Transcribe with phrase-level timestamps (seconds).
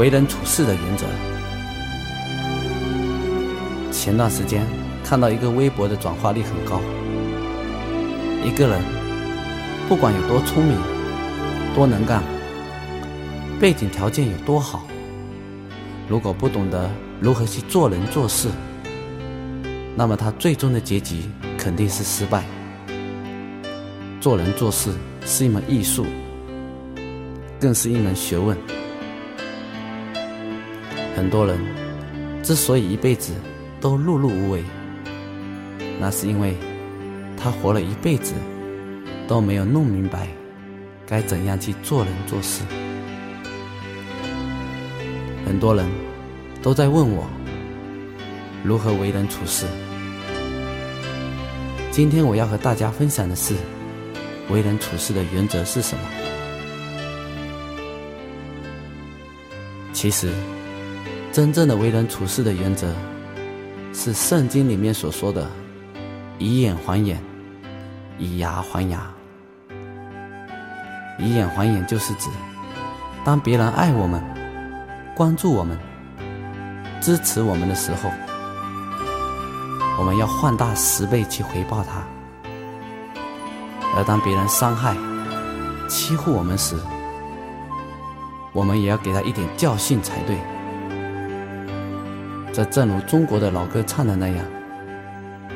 [0.00, 1.04] 为人处事的原则。
[3.92, 4.64] 前段时间
[5.04, 6.80] 看到一个微博的转化率很高。
[8.42, 8.80] 一个人
[9.90, 10.74] 不管有多聪明、
[11.74, 12.22] 多能干，
[13.60, 14.86] 背景条件有多好，
[16.08, 16.90] 如果不懂得
[17.20, 18.48] 如何去做人做事，
[19.94, 21.24] 那么他最终的结局
[21.58, 22.42] 肯定是失败。
[24.18, 24.92] 做人做事
[25.26, 26.06] 是一门艺术，
[27.60, 28.56] 更是一门学问。
[31.16, 31.58] 很多人
[32.42, 33.34] 之所以一辈子
[33.80, 34.64] 都碌碌无为，
[36.00, 36.56] 那是因为
[37.36, 38.32] 他活了一辈子
[39.28, 40.28] 都没有弄明白
[41.06, 42.62] 该怎样去做人做事。
[45.44, 45.86] 很多人
[46.62, 47.28] 都在问我
[48.64, 49.66] 如何为人处事。
[51.90, 53.54] 今天我要和大家分享的是
[54.48, 56.04] 为人处事的原则是什么？
[59.92, 60.32] 其实。
[61.40, 62.92] 真正的为人处事的原则，
[63.94, 65.50] 是圣经里面所说的
[66.38, 67.18] “以眼还眼，
[68.18, 69.10] 以牙还牙”。
[71.18, 72.28] 以眼还眼就是指，
[73.24, 74.22] 当别人爱我们、
[75.16, 75.78] 关注我们、
[77.00, 78.10] 支持我们的时候，
[79.98, 82.02] 我们要换大十倍去回报他；
[83.96, 84.94] 而当别人伤害、
[85.88, 86.76] 欺负我们时，
[88.52, 90.36] 我们也要给他一点教训才对。
[92.60, 94.44] 这正如中国的老歌唱的那样：“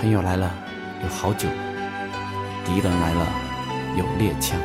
[0.00, 0.50] 朋友来了
[1.02, 1.46] 有好酒，
[2.64, 3.26] 敌人来了
[3.98, 4.58] 有猎枪。”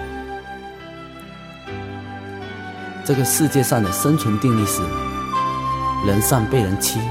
[3.04, 4.82] 这个世界上的生存定律是：
[6.08, 7.02] 人上被人欺，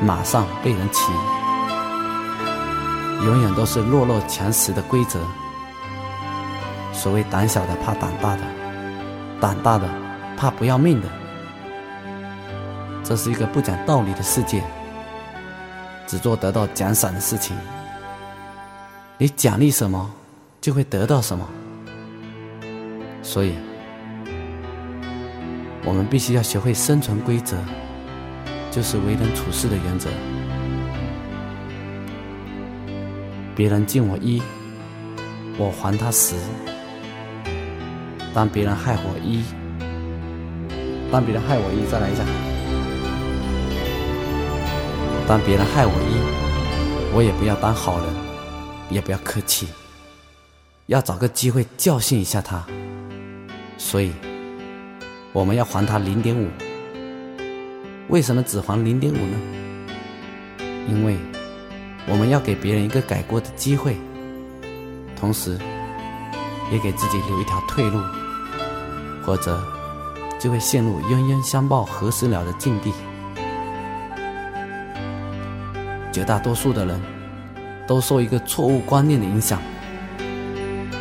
[0.00, 1.12] 马上被人骑，
[3.24, 5.20] 永远都是弱肉强食的规则。
[6.92, 8.42] 所谓胆小的怕胆大的，
[9.40, 9.88] 胆大的
[10.36, 11.06] 怕不要命的。
[13.04, 14.62] 这是一个不讲道理的世界，
[16.06, 17.56] 只做得到奖赏的事情。
[19.18, 20.10] 你奖励什么，
[20.60, 21.46] 就会得到什么。
[23.22, 23.54] 所以，
[25.84, 27.56] 我们必须要学会生存规则，
[28.70, 30.08] 就是为人处事的原则。
[33.54, 34.40] 别人敬我一，
[35.58, 36.36] 我还他十；
[38.32, 39.44] 当别人害我一，
[41.12, 42.51] 当别人害我一，再来一下。
[45.26, 48.06] 当别人害我一，我也不要当好人，
[48.90, 49.68] 也不要客气，
[50.86, 52.64] 要找个机会教训一下他。
[53.78, 54.12] 所以，
[55.32, 56.48] 我们要还他零点五。
[58.08, 59.38] 为什么只还零点五呢？
[60.88, 61.16] 因为
[62.06, 63.96] 我们要给别人一个改过的机会，
[65.16, 65.56] 同时，
[66.70, 68.00] 也给自己留一条退路，
[69.24, 69.62] 或者
[70.38, 72.92] 就会陷入冤冤相报何时了的境地。
[76.12, 77.00] 绝大多数的人
[77.86, 79.60] 都受一个错误观念的影响，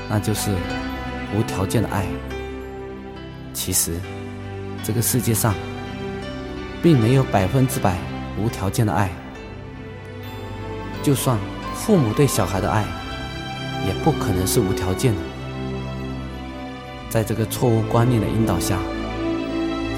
[0.09, 0.49] 那就是
[1.37, 2.05] 无条件的爱。
[3.53, 3.99] 其实，
[4.83, 5.53] 这个世界上
[6.81, 7.97] 并没有百分之百
[8.41, 9.09] 无条件的爱。
[11.03, 11.37] 就算
[11.75, 12.85] 父母对小孩的爱，
[13.85, 15.21] 也不可能是无条件的。
[17.09, 18.77] 在这个错误观念的引导下，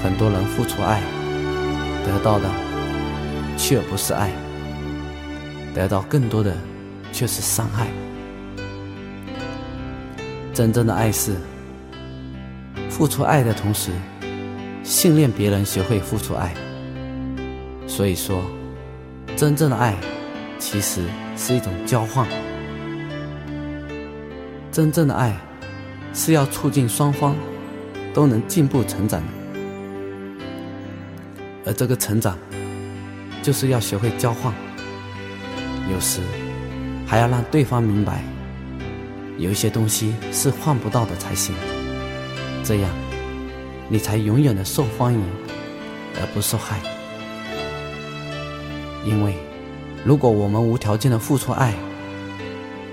[0.02, 1.00] 很多人付出爱，
[2.04, 2.50] 得到的
[3.56, 4.30] 却不是爱。
[5.74, 6.56] 得到更多的
[7.12, 7.88] 却是伤害。
[10.54, 11.34] 真正的爱是
[12.88, 13.90] 付出爱的同时，
[14.84, 16.54] 训练别人学会付出爱。
[17.88, 18.40] 所以说，
[19.36, 19.96] 真正的爱
[20.58, 21.02] 其实
[21.36, 22.26] 是一种交换。
[24.70, 25.36] 真正的爱
[26.12, 27.34] 是要促进双方
[28.12, 29.26] 都能进步成长的，
[31.66, 32.38] 而这个成长
[33.42, 34.54] 就是要学会交换。
[35.92, 36.20] 有时
[37.06, 38.22] 还要让对方明白，
[39.38, 41.54] 有一些东西是换不到的才行。
[42.62, 42.90] 这样，
[43.88, 45.22] 你才永远的受欢迎
[46.18, 46.78] 而不受害。
[49.04, 49.34] 因为，
[50.04, 51.74] 如果我们无条件的付出爱，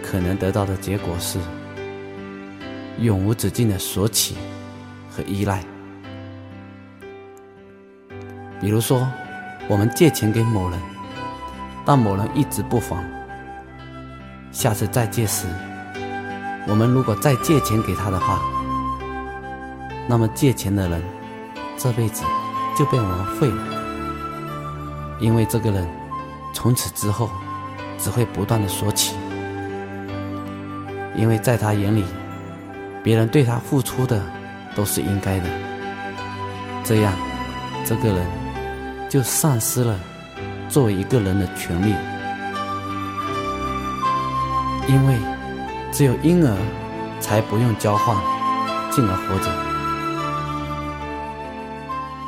[0.04, 1.40] 可能得到的结果是
[3.00, 4.36] 永无止境的索取
[5.10, 5.64] 和依赖。
[8.60, 9.08] 比如说，
[9.70, 10.91] 我们借钱给某人。
[11.86, 13.04] 但某人一直不还，
[14.52, 15.48] 下次再借时，
[16.68, 18.40] 我们如果再借钱给他的话，
[20.08, 21.02] 那么借钱的人
[21.78, 22.24] 这辈子
[22.78, 23.64] 就被我们废了，
[25.20, 25.88] 因为这个人
[26.54, 27.30] 从此之后
[27.98, 29.16] 只会不断的索取，
[31.16, 32.06] 因为在他眼里，
[33.04, 34.22] 别人对他付出的
[34.76, 35.46] 都是应该的，
[36.84, 37.14] 这样
[37.86, 38.26] 这个人
[39.10, 39.98] 就丧失了
[40.72, 41.94] 作为一个人的权利，
[44.88, 45.18] 因为
[45.92, 46.58] 只有婴儿
[47.20, 48.16] 才不用交换，
[48.90, 49.52] 进而活着。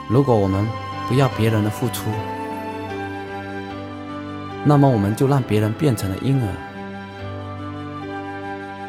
[0.10, 0.68] 如果我们
[1.08, 2.10] 不要别人的付出，
[4.66, 6.48] 那么我们就让别人变成了婴儿。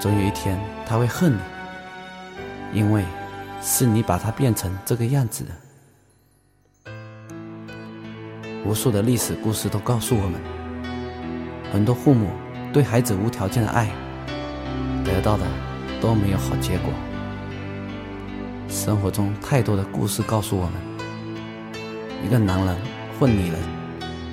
[0.00, 1.39] 总有一天他会恨你，
[2.81, 3.05] 因为
[3.62, 5.50] 是你把他变成这个样子的。
[8.64, 10.40] 无数的历史故事都告诉我们，
[11.70, 12.31] 很多父母
[12.72, 13.90] 对孩子无条件的爱，
[15.05, 15.44] 得到的
[16.00, 16.90] 都没有好结果。
[18.69, 20.72] 生活中太多的故事告诉我们。
[22.25, 22.75] 一个男人
[23.20, 23.61] 或女人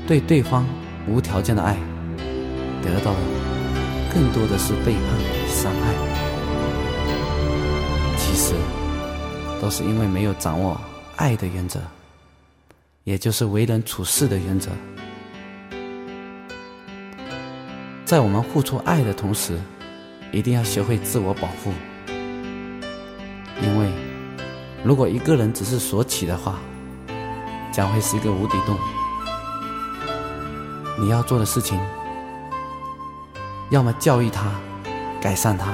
[0.07, 0.65] 对对方
[1.09, 1.75] 无条件的爱，
[2.81, 3.19] 得到的
[4.13, 5.93] 更多的是背叛与伤害。
[8.17, 8.55] 其实，
[9.61, 10.79] 都是因为没有掌握
[11.17, 11.81] 爱的原则，
[13.03, 14.69] 也就是为人处事的原则。
[18.05, 19.59] 在我们付出爱的同时，
[20.31, 21.71] 一定要学会自我保护。
[23.61, 23.89] 因为，
[24.83, 26.59] 如果一个人只是索取的话，
[27.71, 28.77] 将会是一个无底洞。
[30.99, 31.79] 你要做的事情，
[33.69, 34.51] 要么教育他、
[35.21, 35.73] 改善他，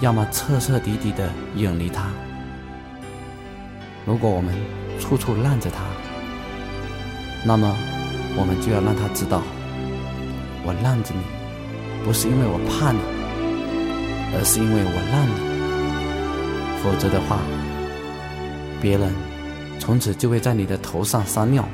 [0.00, 2.08] 要么彻彻底底的远离他。
[4.04, 4.54] 如果我们
[5.00, 5.82] 处处让着他，
[7.44, 7.76] 那么
[8.36, 9.42] 我们就要让他知道，
[10.64, 11.22] 我让着你，
[12.04, 12.98] 不是因为我怕你，
[14.34, 15.32] 而是因为我让你。
[16.82, 17.40] 否则的话，
[18.80, 19.12] 别人。
[19.78, 21.68] 从此就会在你的头上撒尿，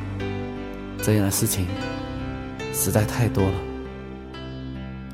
[1.01, 1.67] 这样的事情
[2.75, 3.53] 实在太多了。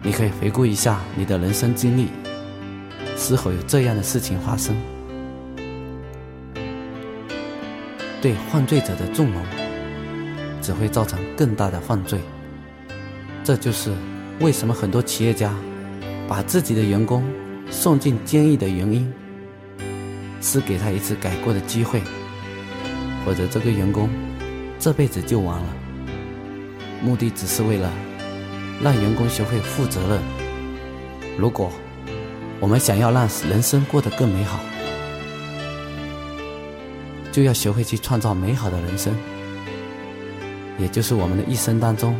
[0.02, 2.08] 你可以回顾一下你的人生经历，
[3.16, 4.74] 是否有这样的事情发生？
[8.20, 9.42] 对犯罪者的纵容，
[10.60, 12.20] 只会造成更大的犯罪。
[13.44, 13.92] 这就是
[14.40, 15.54] 为什么很多企业家
[16.26, 17.24] 把自己的员工
[17.70, 19.12] 送进监狱的原因，
[20.40, 22.02] 是给他一次改过的机会。
[23.24, 24.08] 或者这个员工
[24.78, 25.66] 这辈子就完了，
[27.02, 27.92] 目的只是为了
[28.82, 30.20] 让员工学会负责任。
[31.36, 31.70] 如果
[32.58, 34.58] 我们想要让人生过得更美好，
[37.30, 39.14] 就要学会去创造美好的人生，
[40.78, 42.18] 也就是我们的一生当中，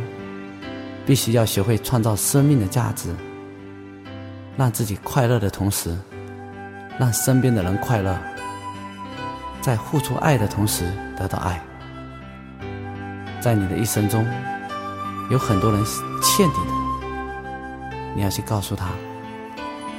[1.05, 3.13] 必须要学会创造生命的价值，
[4.55, 5.97] 让自己快乐的同时，
[6.97, 8.17] 让身边的人快乐。
[9.61, 11.61] 在付出爱的同时得到爱，
[13.41, 14.25] 在你的一生中，
[15.29, 15.83] 有很多人
[16.23, 16.71] 欠你的，
[18.15, 18.87] 你要去告诉他，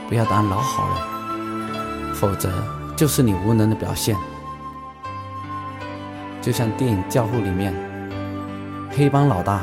[0.08, 2.50] 不要当老好人，否则
[2.96, 4.16] 就是你无能的表现。
[6.40, 7.74] 就像电影《教父》里面，
[8.90, 9.60] 黑帮老大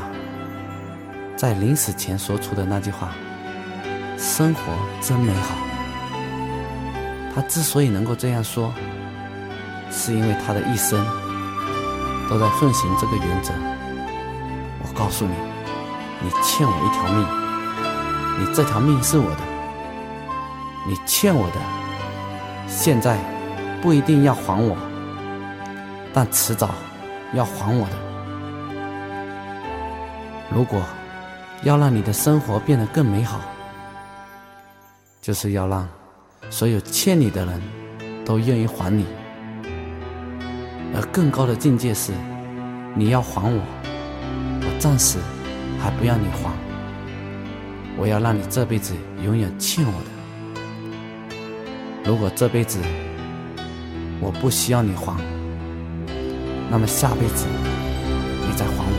[1.35, 3.11] 在临死前说出的那句话
[4.17, 4.61] ：“生活
[5.01, 5.55] 真美好。”
[7.33, 8.73] 他之所以能够这样说。
[9.89, 10.99] 是因为他的一生
[12.29, 13.53] 都在奉行这个原则。
[14.83, 15.33] 我告诉你，
[16.21, 17.25] 你欠我一条命，
[18.37, 19.37] 你这条命是我的，
[20.85, 21.55] 你欠我的，
[22.67, 23.17] 现在
[23.81, 24.75] 不一定要还我，
[26.17, 26.71] 但迟早
[27.35, 27.95] 要还我的。
[30.51, 30.81] 如果
[31.61, 33.39] 要让你的生活变得更美好，
[35.21, 35.87] 就是要让
[36.49, 37.61] 所有欠你的人
[38.25, 39.05] 都愿意还你。
[40.95, 42.11] 而更高的境界是，
[42.95, 43.61] 你要还我，
[44.63, 45.19] 我暂时
[45.79, 46.51] 还不要你还，
[47.95, 50.07] 我要让你这辈子永远欠我的。
[52.09, 52.79] 如果这辈子
[54.19, 55.15] 我不需要你还，
[56.69, 57.45] 那么下辈子
[58.45, 58.96] 你再还我。